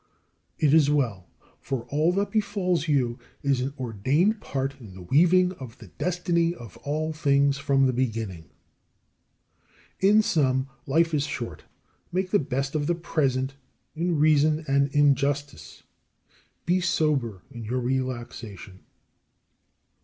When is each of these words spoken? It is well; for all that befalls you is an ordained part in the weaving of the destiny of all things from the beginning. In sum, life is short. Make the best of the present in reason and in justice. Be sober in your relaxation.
It 0.57 0.73
is 0.73 0.89
well; 0.89 1.27
for 1.59 1.83
all 1.89 2.11
that 2.13 2.31
befalls 2.31 2.87
you 2.87 3.19
is 3.43 3.61
an 3.61 3.71
ordained 3.77 4.41
part 4.41 4.79
in 4.81 4.95
the 4.95 5.03
weaving 5.03 5.51
of 5.59 5.77
the 5.77 5.89
destiny 5.89 6.55
of 6.55 6.75
all 6.77 7.13
things 7.13 7.59
from 7.59 7.85
the 7.85 7.93
beginning. 7.93 8.45
In 9.99 10.23
sum, 10.23 10.67
life 10.87 11.13
is 11.13 11.27
short. 11.27 11.65
Make 12.11 12.31
the 12.31 12.39
best 12.39 12.73
of 12.73 12.87
the 12.87 12.95
present 12.95 13.53
in 13.95 14.17
reason 14.17 14.65
and 14.67 14.87
in 14.87 15.13
justice. 15.13 15.83
Be 16.65 16.81
sober 16.81 17.43
in 17.51 17.63
your 17.63 17.79
relaxation. 17.79 18.79